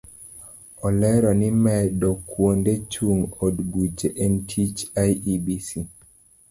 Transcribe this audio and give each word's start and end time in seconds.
Olero 0.87 1.29
ni 1.41 1.49
medo 1.65 2.09
kuonde 2.29 2.71
chung' 2.91 3.27
od 3.45 3.55
buche 3.71 4.07
en 4.25 4.33
tich 4.49 4.77
iebc. 5.13 5.67